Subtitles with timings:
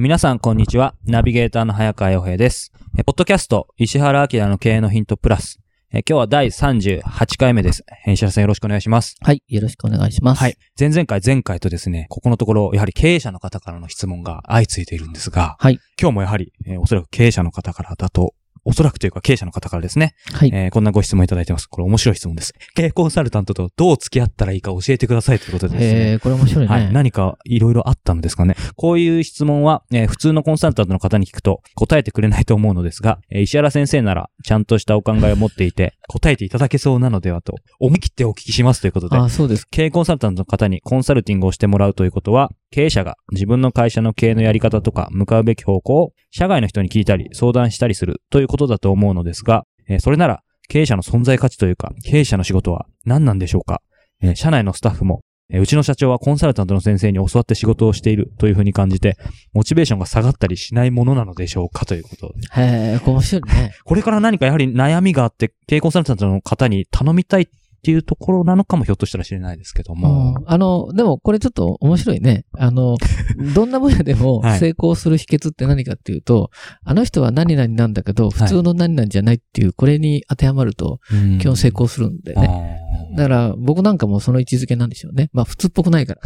[0.00, 0.96] 皆さん、こんにちは。
[1.06, 2.72] ナビゲーターの早川洋平です。
[3.06, 5.60] ポッドキャスト、石原明の経営のヒントプラス。
[5.92, 7.84] 今日は第38回目です。
[8.08, 9.14] 石原さんよろしくお願いします。
[9.20, 9.44] はい。
[9.46, 10.40] よろしくお願いします。
[10.40, 10.56] はい。
[10.76, 15.78] 前々回、前回とですね、ここのところ、やはり経営者の方からの質問が相次いでいるんですが、はい。
[16.00, 18.34] 今日もやはり、えーおそらく経営者の方からだと、
[18.64, 20.50] おそらくというか経営者の方からですね、はい。
[20.52, 21.66] えーこんなご質問いただいてます。
[21.66, 22.52] これ面白い質問です。
[22.74, 26.10] 経営コンサルタントとどう付き合ったらいいか教えてくださいということでですね。
[26.12, 26.72] えー、これ面白いね。
[26.72, 26.92] はい。
[26.92, 28.56] 何かいろいろあったんですかね。
[28.76, 39.66] こういう質問は、えー普通のコンサルタントの方に聞くと答えてくれないと思うのですが、えー石原先生ならちゃんとしたお考えを持っていて 答えていただけそうなのではと思い切ってお聞きしますということで、あ、そうです。
[39.70, 53.80] 経営コンサルタントの方にコンサルティングをしてもらうということは、経営者が自分の会社の経営のやり方とか向かうべき方向を社外の人に聞いたり相談したりするということだと思うのですが、えーそれなら経営者の存在価値というか、経営者の仕事は何なんでしょうか、
[54.20, 59.16] えー社内のスタッフも、えーうちの社長はコンサルタントの先生に教わって仕事をしているというふうに感じて、
[59.52, 61.86] モチベーションが下がったりしないものなのでしょうか？
[61.86, 62.60] ということで。
[62.60, 63.72] へえ、面白いね。
[63.84, 67.48] これから何かやはり悩みがあって、経営コンサルタントの方に頼みたい
[67.84, 70.34] っていうところなのかもひょっとしたら知れないですけども。
[70.38, 72.46] うんあの、でもこれちょっと面白いね。
[72.56, 72.96] あの、
[73.54, 76.50] どんな分野でもはい成功する秘訣って何かっていうと、
[76.82, 82.80] あの人は何々なんだけど、普通の何々じゃないっていう、これに当てはまると、うん基本成功するんでね。
[83.16, 85.28] だから、僕なんかもその位置づけなんでしょうね。
[85.34, 86.20] まあ、普通っぽくないから。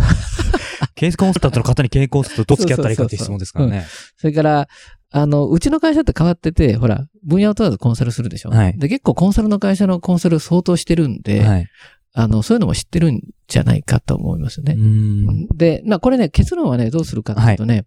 [0.95, 3.87] 経営コンサルタントの方に経営コンサルタントとどう付き合ったらいいかっていう質問ですからね。
[4.17, 4.69] それから、
[5.11, 8.51] あの、うちの会社って変わってて、ほら、分野を問わずコンサルするでしょ？
[8.51, 11.67] はいで、結構コンサルの会社のコンサル相当してるんで、はい。
[12.15, 14.75] あの、そういうのも知ってるんじゃないかと思いますね。
[14.77, 17.85] うんで、まあ、これね、結論はね、どうするかというとね、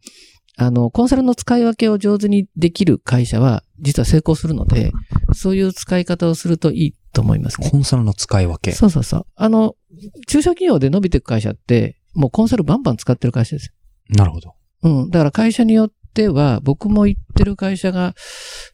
[0.57, 4.91] あの、コンサルの使い分けを上手にできる会社は、実は成功するので、
[5.33, 7.69] そういう使い方をするといいと思いますね。
[7.69, 8.71] コンサルの使い分け。
[8.71, 9.25] そうそうそう。
[9.35, 9.75] あの、
[10.27, 13.73] 中小企業で伸びていく会社って、もうコンサルバンバン使ってる会社ですよ。
[14.15, 14.53] なるほど。
[14.83, 15.09] うん。
[15.09, 18.13] だから会社によっては、僕も行ってる会社が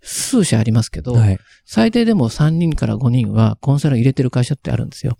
[0.01, 1.39] 数社ありますけど、はい。
[1.65, 5.17] 最低でも3人から5人はコンサル入れてる会社ってあるんですよ。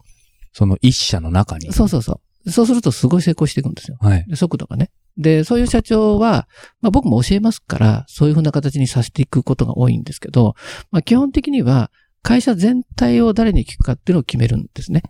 [0.54, 1.72] その一社の中に。
[1.72, 2.52] そうそうそう。
[2.52, 3.98] そうするとすごい成功していくんですよ。
[4.00, 4.26] はい。
[4.28, 4.90] で速度がね。
[5.18, 6.48] で、そういう社長は、
[6.82, 10.56] まあ僕も教えますから、そういうふうな形にさせていくことが多いんですけど、
[10.92, 11.92] まあ基本的には、
[12.22, 15.02] 会社全体を誰に聞くかっていうのを決めるんですね。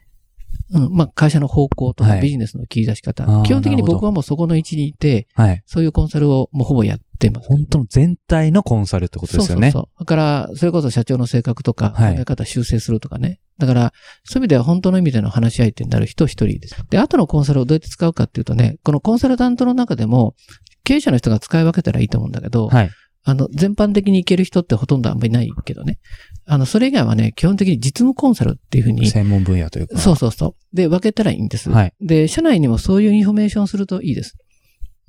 [0.73, 0.93] うん。
[0.93, 3.23] まあ会社の方向とはいかビジネスの切り出し方。
[3.23, 5.63] あー基本的に僕はもうそこの位置にいて、はい。
[5.65, 7.47] そういうコンサルをもうほぼやってます。
[7.47, 9.71] 本当の全体のコンサルってことですよね。
[9.71, 9.99] そうそうそう。
[9.99, 13.39] だから、それこそ社長の性格とか、はい考え方修正するとかね。
[13.57, 16.75] だから、そういう意味では本当の意味での話し相手になる人一人です。
[16.89, 20.35] で、後のコンサルをどうやって使うかっていうとね、このコンサルタントの中でも、
[20.83, 22.89] 経営者の人が使い分けたらいいと思うんだけど、はい。
[23.29, 25.99] あの、全般的にいける人ってほとんどあんまりないけどね。
[26.45, 29.99] あの、それ以外はね、基本的に実務コンサルっていうふうに、専門分野というか。
[29.99, 30.75] そうそうそう。
[30.75, 31.69] で、分けたらいいんです。
[31.69, 31.93] はい。
[31.99, 34.37] で、社内にもそういうインフォメーションをするといいです。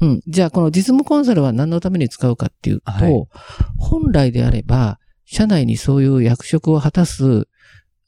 [0.00, 0.20] うん。
[0.26, 3.24] じゃあ、この実務コンサルは何のために使うかっていうと、はい
[3.78, 7.46] 本来であれば、社内にそういう役職を果たす、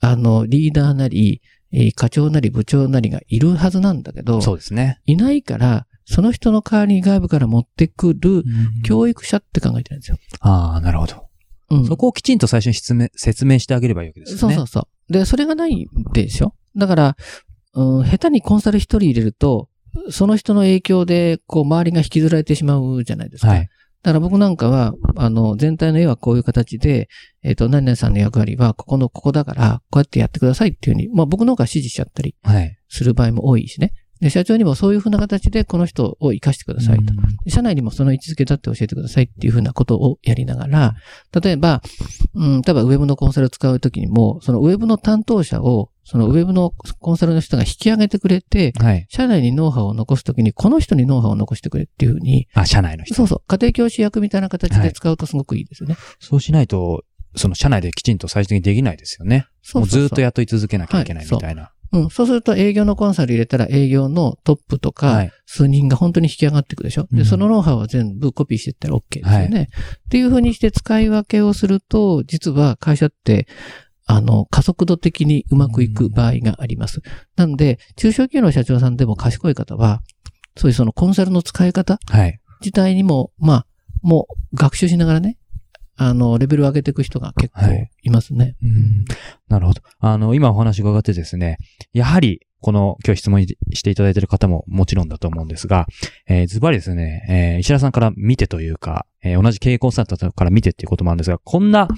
[0.00, 1.41] あの、リーダーなり、
[1.72, 5.00] えー課長なり部長なりがいるはずなんだけど、そうですね。
[5.06, 8.45] いないから、その人の代わりに外部から持ってくる
[8.84, 10.19] 教育者って考えてるんですよ。
[10.41, 11.27] ああ、なるほど。
[11.71, 11.86] うん。
[11.86, 14.54] そこをきちんと最初に説明説明してあげればいいわけですよね。
[14.54, 15.13] そうそうそう。
[15.13, 17.16] で、それがないでしょだから、
[17.75, 19.69] うん、下手にコンサル一人入れると、
[20.10, 23.48] その人の影響で、こう、周りが引きずられてしまうじゃないですか。
[23.48, 23.69] はい。
[24.03, 27.09] だから僕なんかは、あの、全体の絵はこういう形で、
[27.42, 32.77] えっ、と、何々さんの役割は、ここのここだから、こうやってやってくださいっていうふうに、まあ僕の方が指示しちゃったりはい。
[32.89, 33.92] する場合も多いしね。
[34.21, 37.15] で、社長にもそういうふうな形で、この人を活かしてくださいと。
[37.45, 40.95] で社内にもその位置づけだって教えてくださいっていうふうなことをやりながら、
[41.43, 41.83] 例えば、
[42.34, 49.07] うん、例えばウェブのコンサルを使うときにも、そのウェブの担当者を、そのウェブのコンサルの人が引き上げてくれて、はい。
[49.09, 53.15] 社内にノウハウを残すときに、この人にノウハウを残してくれっていうふうに、あ、社内の人。
[53.15, 55.97] そうそう、家庭教師役みたいな形で使うとすごくいいですよね。
[56.19, 57.05] そうしないと、
[57.37, 59.47] その社内できちんと最終的にできないですよね。
[59.63, 61.73] そうずっと雇い続けなきゃいけないみたいな。
[61.92, 62.10] うん。
[62.10, 65.33] そうすると営業のコンサル入れたら営業のトップとか、はい。
[65.47, 67.09] 数人が本当に引き上がっていくでしょ？
[67.10, 69.69] で、うんそのノウハウは全部コピーしていったら OK ですよね。
[70.07, 73.48] っていうふうにして使い分けをすると、実は会社って、
[74.07, 77.01] あの、加速度的にうまくいく場合があります。
[77.37, 80.01] なので、中小企業の社長さんでも賢い方は、
[80.57, 82.41] そういうそのコンサルの使い方はい。
[82.60, 83.66] 自体にも、まあ、
[84.03, 85.39] もう学習しながらね、
[86.03, 88.57] あの、レベルを上げていく人が結構はいいますね。
[88.63, 89.05] うん
[89.49, 89.83] なるほど。
[89.99, 91.59] あの、今お話伺ってですね、
[91.93, 95.87] やはり、この、今日質問していただいている方ももちろんだと思うんですが、
[96.27, 101.89] えーズバリですね、えー石田さんから見てというか、えー同じ経営コンサルタントから見てっていうこともあるんですが、こんな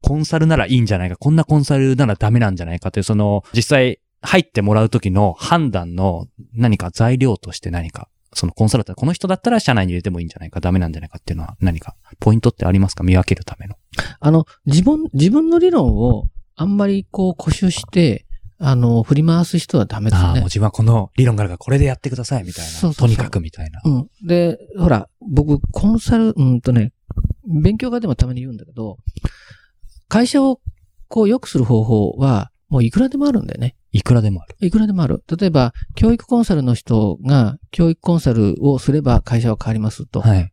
[0.00, 13.04] コンサルならいいんじゃないか、こんなコンサルならダメなんじゃないかという、その、実際入ってもらう時の判断の何か材料として何か、そのコンサルタント、この人だったら社内に入れてもいいんじゃないか、ダメなんじゃないかっていうのは何かポイントってありますか？
[13.04, 13.76] 見分けるための。
[14.20, 18.26] あの、自分、自分の理論をあんまりこう固執して、
[18.58, 20.44] あの、振り回す人はダメですああ、もうね。
[20.44, 22.70] 自分はこの理論があるからこれでやってくださいみたいな。
[22.70, 23.80] そうとにかくみたいな。
[23.84, 24.08] うん。
[24.24, 26.92] で、ほら、僕、コンサル、うんとね、
[27.44, 28.98] 勉強家でもたまに言うんだけど、
[30.06, 30.60] 会社を
[31.08, 33.76] こう良くする方法は、もういくらでもあるんだよね。
[33.92, 34.56] いくらでもある。
[34.60, 35.22] いくらでもある。
[35.38, 40.22] 例えば、教育コンサルの人が、教育コンサルをすれば会社は変わりますと。
[40.22, 40.50] はい。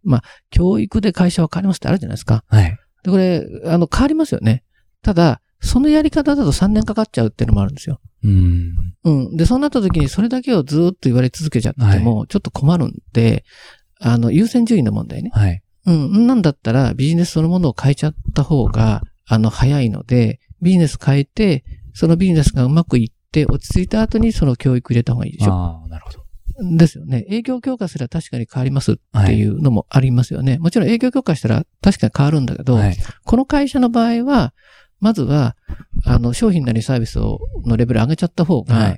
[0.49, 2.43] 教育で会社は変わりますってあるじゃないですか。
[2.49, 2.77] はい。
[3.03, 4.65] で、これ、あの、変わりますよね。
[5.01, 8.01] ただ、そのやり方だと3年かかっちゃうっていうのもあるんですよ。
[8.25, 8.73] うん。
[9.05, 9.37] うん。
[9.37, 13.45] で、そうなった時にそれだけをずーっと言われ続けちゃっても、ちょっと困るんで、
[14.01, 15.31] あの、優先順位の問題ね。
[15.33, 15.61] はい。
[15.85, 16.27] うん。
[16.27, 21.63] なんだったら、ビジネスそのものを変えちゃった方が、あの、早いので、ビジネス変えて、
[21.99, 25.51] そのビジネスがうまくいって、落ち着いた後にその教育入れた方がいいでしょ。
[25.51, 26.77] ああ、なるほど。
[26.77, 27.25] ですよね。
[27.29, 30.59] 営業強化すれば確かに変わりますっていうのもありますよね。
[30.59, 32.95] もちろん営業強化したら確かに変わるんだけど、はい。
[33.25, 34.53] この会社の場合は、
[35.01, 35.57] まずは、
[36.05, 38.97] あの、商品なりサービスを、のレベル上げちゃった方が、はい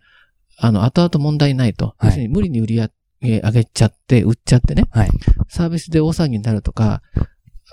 [0.60, 1.96] あの、後々問題ないと。
[1.98, 2.92] はい要するに無理に売り上
[3.24, 4.84] げ上げちゃって、売っちゃってね。
[4.92, 5.10] はい。
[5.50, 7.02] サービスで大騒ぎになるとか、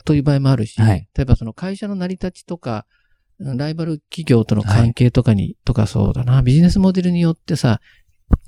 [0.06, 2.97] という場合もあるし、はい例えばその会社の成り立ちとか、うん
[3.40, 7.80] ライバル企業との関係とかに、とかそうだな、ビジネスモデルによってさ、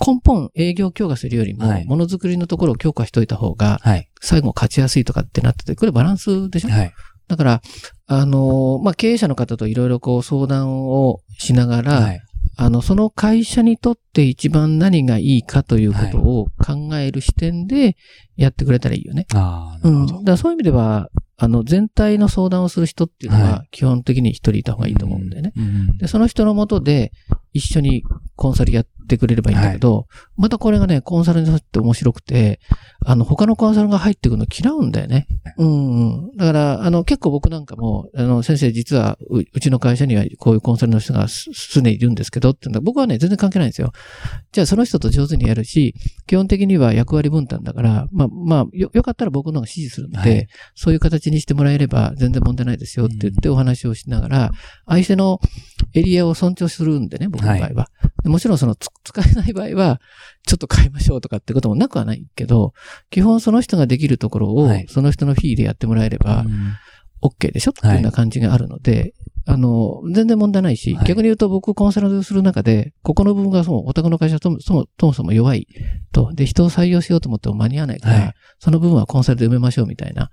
[0.06, 4.08] 根本営業強化するよりも、はいものづくりのところを強化しといた方が、はい。
[4.20, 6.70] 最後勝ちやすいとかってなってて、これバランスでしょ？
[6.70, 6.92] はい。
[7.28, 7.62] だから、
[8.06, 12.20] あのーまあ、経営者の方といろいろこう相談をしながら、はい。
[12.56, 17.96] あの、その会社にとって一番何がいいかということを考える視点で
[18.36, 19.26] やってくれたらいいよね。
[19.32, 19.90] ああ、う。
[19.90, 20.18] なんるほど。
[20.18, 21.08] だからそういう意味では、
[21.42, 25.52] あの、全体の相談をする人っていうのはは、基本的に一人いた方がいいと思うんだよね。
[25.56, 25.96] うん。
[25.96, 27.12] で、その人のもとで、
[27.54, 28.04] 一緒に
[28.36, 32.60] コンサルやってくれればいいんだけど、またこれがね、コンサルにとって面白くて、
[33.04, 35.26] あの、他のコンサルが入ってくるの嫌うんだよね。
[35.58, 36.36] うん、うん。
[36.36, 43.92] だから、あの、結構僕なんかも、あの、先生実はう、うちの会社にはこういうコンサルの人がすすでにいるんですけど、って僕はね、全然関係ないんですよ。
[44.52, 45.94] じゃあ、その人と上手にやるし、
[46.26, 54.50] 基本的には役割分担だから、まあ、まあ、よ、よかったら僕の方が指示するんで、はいそういう形にしてもらえれば全然問題ないですよって言ってお話をしながら、
[54.86, 55.40] 相手の
[55.94, 57.88] エリアを尊重するんでね、僕の場合は。
[58.02, 60.00] でもちろんそのつ使えない場合は、
[60.46, 62.72] ちょっと変えましょうとかってこともなくはないけど、
[63.10, 66.74] 基本その人ができるところをはい、その人のフィーでやってもらえればう、ん。
[67.22, 67.72] OK でしょ？
[67.72, 69.12] っていうような感じがあるので、
[69.46, 71.06] あの、全然問題ないし、はい。
[71.06, 75.66] 逆に言うと僕コンサルする中で、ここの部分がそも、お宅の会社ともそもそもそも弱い
[76.12, 78.34] と、で、人を採用しようと思っても間に合わないから、はい。
[78.58, 80.30] その部分はコンサルで埋めましょうみたいな、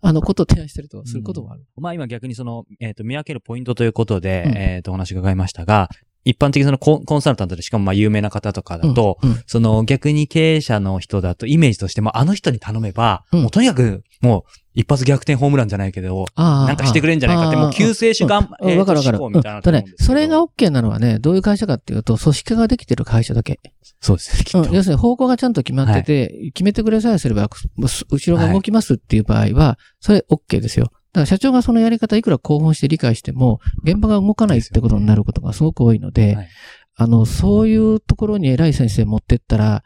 [0.00, 1.64] あの、ことを提案したりとかすることもある。
[1.76, 4.56] まあ今逆にその、えっ、と、見分けるポイントということで、うん。
[4.56, 5.88] えっ、と、お話伺いましたが、
[6.24, 19.18] 一般的にそのコンコンサルタントでしかもまあ有名な方とかだと、うん、うんその逆に経営者の人だとイメージとしてもあの人に頼めば、うんもうとにかくもう一発逆転ホームランじゃないけど、なんかしてくれんじゃないかって、もう救世主がん、うんえーわかるわかる。
[19.18, 23.60] みたいなうんとねそれが OK なのはね、どういう会社かっていうと、組織化ができてる会社だけ。
[24.00, 24.62] そうですね、きっと。
[24.62, 27.50] うん、要するに方向がちゃんと決まってて、決めてくれさえすれば、
[27.86, 30.90] す後ろが動きますっていう場合は、それ OK ですよ。
[31.12, 36.48] だから社長がそのやり方いくら興奮して理解しても、現場が動かないってことになることがすごく多いので、はい
[36.94, 39.82] あの、そういうところに偉い先生持ってったら、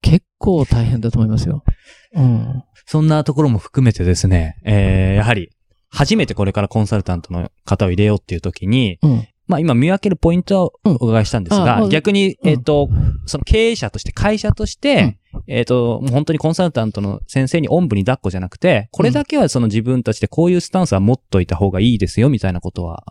[0.00, 1.64] 結構大変だと思いますよ。
[2.14, 2.64] うん。
[2.86, 5.50] そんなところも含めてですね、えー、やはり、
[5.88, 9.28] 初めてこれからコンサルタントの方を入れようっていう時に、うん。
[9.46, 12.88] まあ今見分けるポイントをお伺いしたんですが、うん逆に、うんえっ、と、
[13.26, 23.04] その経営者として、会社として、えっ、と、もう本当にコンサルタントの先生におんぶに抱っこじゃなくて、これだけはその自分たちでこういうスタンスは持っといた方がいいですよ、みたいなことは、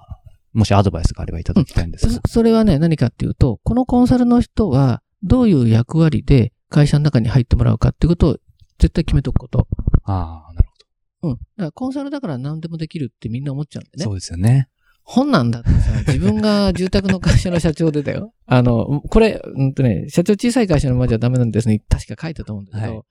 [0.53, 2.13] もしアドバイスがあればいただきたいんですが。
[2.13, 8.37] そそれはね、何かっていうと、このコンサルの人は、どういう役割で会社の中に入ってもらうかっていうことを
[8.79, 9.67] 絶対決めておくこと。
[10.03, 10.69] ああ、なる
[11.23, 11.31] うん。
[11.31, 14.03] だからコンサルだから何でもできるってみんな思っちゃうんでね。
[14.03, 14.69] そうですよね。
[15.07, 18.33] 本なんだってさ、自分が住宅の会社の社長でだよ。
[18.47, 21.81] あの、これ、うんとね、社長小さい会社のままじゃダメなんですね。
[21.87, 23.03] 確か書いてたと思うんだけど、はい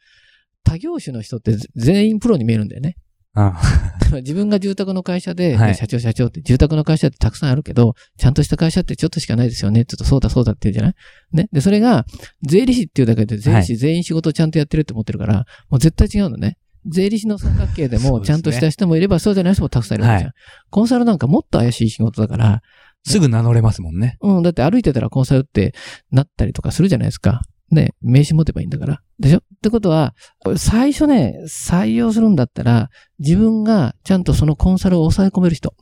[0.66, 2.96] 他業種の人って全員プロに見えるんだよね。
[3.34, 3.60] あ
[4.22, 9.84] 自分が住宅の会社で、はいね社長社長って、住宅の会社ってたくさんあるけど、ちゃんとした会社ってちょっとしかないですよね。
[9.84, 10.94] ちょっとそうだそうだって言うじゃない？
[11.32, 11.48] ね。
[11.52, 12.06] で、それが、
[12.42, 16.56] 税理士っていうだけで、税理士全員仕事をちゃんとやってるって思ってるから、もう絶対違うのね。
[16.86, 20.32] 税理士の三角形でも、ちゃんとした人もいれば、そうじゃない人もたくさんいるわけじゃん。
[20.70, 22.60] コンサルなんかもっと怪しい仕事だから、
[23.06, 24.16] すぐ名乗れますもんね。
[24.22, 25.74] うん、だって歩いてたらコンサルって
[26.10, 27.42] なったりとかするじゃないですか。
[27.70, 29.00] ね、名刺持てばいいんだから。
[29.18, 29.38] でしょ？
[29.38, 30.14] ってことは、
[30.56, 32.88] 最初ね、採用するんだったら、
[33.18, 35.74] 自分がちゃんとそのコンサルを抑え込める人。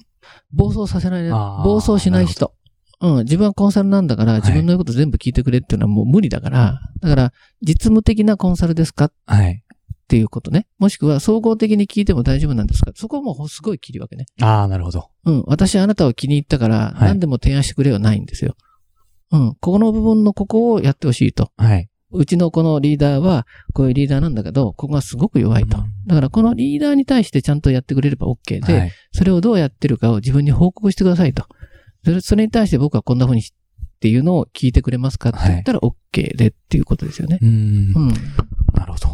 [0.52, 1.28] 暴走させない、
[1.64, 2.54] 暴走しない人。
[3.00, 9.06] うん、自分はコンサルなんだから、い自分の言うこと全部聞いてくれっていうのはもう無理だから、だから、実務的なコンサルですか？
[9.06, 9.62] っはい。
[10.08, 10.66] ていうことね。
[10.78, 12.92] もしくは、総合的に聞いても大丈夫なんですか？
[12.94, 14.26] そこはもうすごい切り分けね。
[14.40, 15.08] ああ、なるほど。
[15.24, 18.56] うん、私あなたを気に入ったから、はい何でも提案してくれはないんですよ。
[19.30, 21.50] うん、ここの部分のここをやってほしいと。
[21.56, 21.88] はい。
[22.14, 25.84] うちのこのリーダーは、こういうリーダーなんだけど、ここがすごく弱いとうん。
[26.06, 28.92] だからこのリーダーに対してちゃんとやってくれれば OK で、はい。
[29.12, 31.46] それをどうやってるかを自分に報告してくださいと。
[32.04, 37.38] それそれに対して僕はこんな風にしっていうのを聞いてくれますかって言ったら OK でっていうことですよね。
[37.40, 38.08] うーんう。
[38.08, 38.14] ん。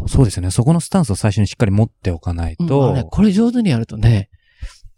[0.06, 0.50] そうですよね。
[0.50, 2.80] そこのスタンスを最初にしっかり持っておかないうんと。
[2.80, 4.30] まあね、これ上手にやるとね、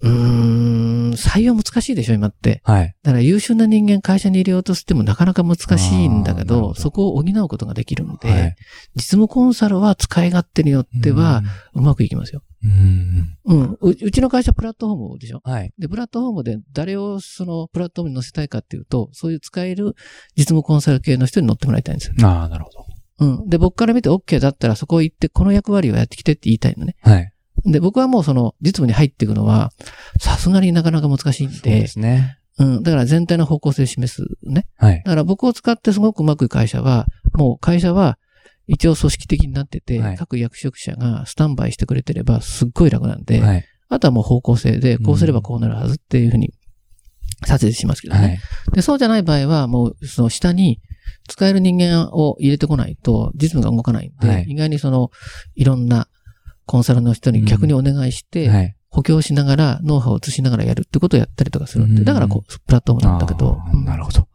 [0.03, 2.63] うーん、採用難しいでしょ、今って。
[2.65, 2.95] はい。
[3.03, 8.57] だから優秀な人間会社に入れようとしてもなかなか難しいんだけど、どそこを補うことができるので、はい。
[8.97, 11.43] 実務コンサルは使い勝手によっては
[11.75, 12.43] うまくいきますよ。
[12.65, 13.79] うん、うん。
[13.81, 15.41] ううちの会社プラットフォームでしょ？
[15.45, 15.73] はい。
[15.79, 19.95] で、プラットフォームで誰をそのプラットフォームに載せたいかっていうと、そういう使える
[20.37, 22.15] 実務コンサル系の人に乗ってもらいたいんですよ。
[22.27, 22.80] ああ、なるほど。
[23.21, 23.49] うん。
[23.49, 26.97] で、僕から見て OK だったらそこ行ってこの役割をやってきてって言いたいのね。
[27.03, 27.33] はい。
[27.65, 29.71] で、僕はもうその実務に入っていくのは、
[30.19, 32.39] さすがになかなか難しいんでそうで、すね。
[32.59, 32.83] うん。
[32.83, 34.67] だから全体の方向性を示すね。
[34.77, 35.03] はい。
[35.05, 38.19] だから僕を使ってすごくうまくいく会社は、もう会社は
[38.67, 43.65] 一応組織的になってて、はい各役職者がスタンバイしてくれてればすっごい楽なんで、はい。
[43.89, 46.55] あとはもう方向性で、こうすればこうなるはずっていうふうに、
[47.47, 48.21] 撮影しますけどね。
[48.21, 48.39] はい。
[48.77, 50.79] で、そうじゃない場合は、もうその下に
[51.31, 55.11] 使える人間を入れてこないと、実務が動かないんで、はい意外にその、
[55.55, 56.09] いろんな
[56.67, 58.77] コンサルの人に逆にお願いして、はい。
[58.89, 64.27] 補強しながら、ノウハウを移しながらやるってことをやったりとかするんで、うんだからこう、プラットフォームなんだけどなるほど。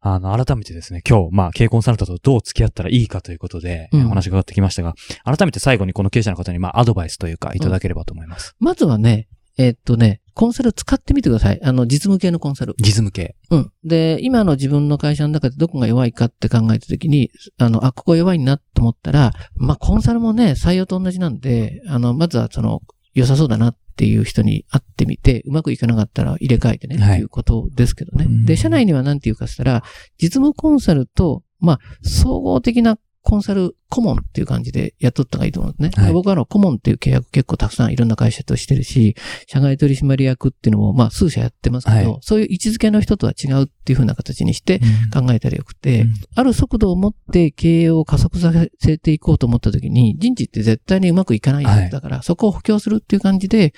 [0.00, 8.54] あの、改めてですね、今日、まあ、経営コンサルタントとどう付き合ったらいいかということで、うんお話が伺ってきましたが、改めて最後にこの経営者の方に、まあ、アドバイスというか、いただければと思います。
[8.60, 11.60] まずはね、えっとね、コンサル使ってみてください。
[11.62, 12.74] あの、実務系のコンサル。
[12.78, 13.36] 実務系。
[13.50, 13.72] うん。
[13.84, 22.82] で、今の自分の会社の中でどこが弱いかって考えたときに、あの、あ、ここ弱いなと思ったら、まあ、コンサルもね、採用と同じなんで、あの、まずはその、
[23.14, 28.24] 良さそうだなっていう人に会ってみて、うまくいかなかったら入れ替えてね、はいっていうことですけどね。
[28.24, 29.84] うんで、社内には何て言うかしたら、
[30.20, 36.04] 実務コンサルと、まあ、総合的なコンサル顧問っていう感じで雇った方がいいと思うんですね。
[36.04, 36.12] はい。
[36.12, 39.16] 僕はあの、顧問っていう契約結構たくさんいろんな会社としてるし、
[39.46, 42.18] 社外取締役っていうのも、まあ、数社やってますけど、はい。
[42.20, 44.80] そういう位置づけの人とは違うっていう風な形にして
[45.12, 46.14] 考えたらよくて、うん。
[46.34, 53.72] ある速度を持って経営を加速させていこうと思った時に、人事って絶対にうまくいかないやつだから、そこを補強するっていう感じで、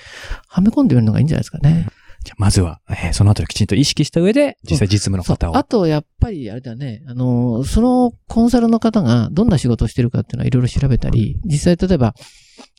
[0.49, 1.87] はめ込んでみるのがいいんじゃないですかね。
[2.26, 5.56] じゃあまずは、えーそのあたりをきちんと意識した上で、実際実務の方を。
[5.56, 12.14] あと、やっぱり、あれだね、あの、そのコンサルの方がどんな仕事をしてるかっていうのはいろいろ調べたり、実際例えば、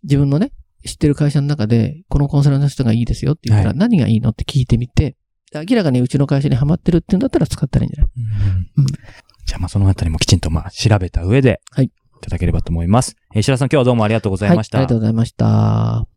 [0.04, 0.52] 自分のね、
[0.86, 3.78] 知ってる会社の中で、このコンサルの人がいいですよって言ったら、はい。
[3.80, 5.16] 何がいいのって聞いてみて、
[5.56, 8.12] 明らかにうちの会社にハマってるっていうんだったら使ったらいいんじゃない？
[8.78, 8.88] うんうん。
[9.46, 11.86] じゃあまあそのあたりもきちんとまあ調べた上で、はい。
[11.86, 13.16] いただければと思います。
[13.34, 14.78] えー石田さん今日はどうもありがとうございました。
[14.80, 16.17] はい、ありがとうございました。